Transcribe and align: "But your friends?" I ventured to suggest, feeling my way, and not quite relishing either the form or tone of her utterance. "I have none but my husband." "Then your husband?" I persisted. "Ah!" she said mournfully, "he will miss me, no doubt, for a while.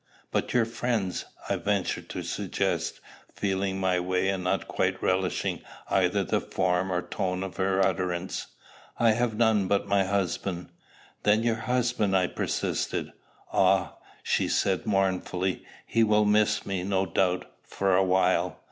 "But 0.31 0.51
your 0.51 0.65
friends?" 0.65 1.25
I 1.47 1.57
ventured 1.57 2.09
to 2.09 2.23
suggest, 2.23 2.99
feeling 3.35 3.79
my 3.79 3.99
way, 3.99 4.29
and 4.29 4.43
not 4.43 4.67
quite 4.67 4.99
relishing 4.99 5.61
either 5.91 6.23
the 6.23 6.41
form 6.41 6.91
or 6.91 7.03
tone 7.03 7.43
of 7.43 7.57
her 7.57 7.85
utterance. 7.85 8.47
"I 8.97 9.11
have 9.11 9.35
none 9.37 9.67
but 9.67 9.85
my 9.87 10.03
husband." 10.03 10.69
"Then 11.21 11.43
your 11.43 11.53
husband?" 11.69 12.17
I 12.17 12.25
persisted. 12.25 13.11
"Ah!" 13.53 13.95
she 14.23 14.47
said 14.47 14.87
mournfully, 14.87 15.67
"he 15.85 16.03
will 16.03 16.25
miss 16.25 16.65
me, 16.65 16.81
no 16.81 17.05
doubt, 17.05 17.45
for 17.61 17.95
a 17.95 18.03
while. 18.03 18.57